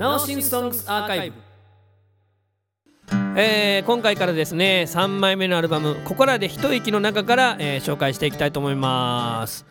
[0.00, 1.36] ナオシンソングスアーカイブ。
[3.36, 9.66] えー、今回からですね3枚目のアルバム「ここらで一息」の中から、えー、紹介していきたいと思います、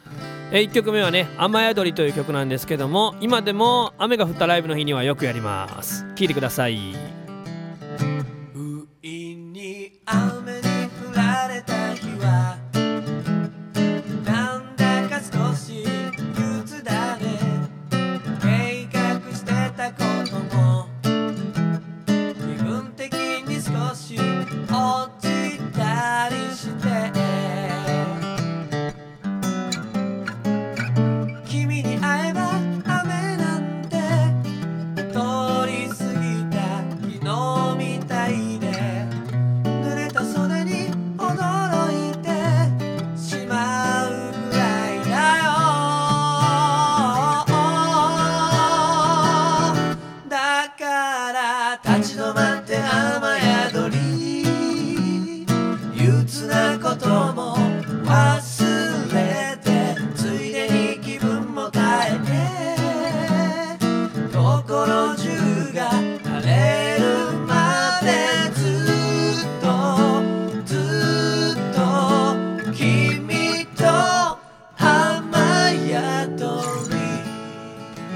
[0.51, 6.05] えー、1曲目はね「雨宿り」という曲なんですけども今でも雨が降ったライブの日にはよくやります。
[6.15, 7.18] 聴いてください。
[51.99, 55.45] 立ち止まって雨宿り
[56.01, 56.68] 憂鬱な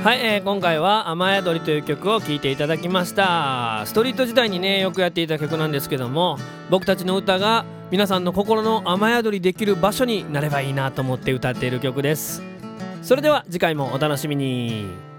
[0.03, 3.83] はい、えー、今回は「雨宿り」という曲を聴いていただきました。
[3.85, 6.37] ストリート時代にねよくやっていた曲なんですけども
[6.69, 12.43] 僕たちの歌が皆さんの心の雨宿りできる場所になればいいなと思って歌っている曲です。
[13.01, 15.12] それでは次回もお楽しみに。